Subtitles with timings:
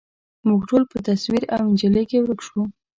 [0.47, 2.63] موږ ټول په تصویر او انجلۍ کي ورک شوو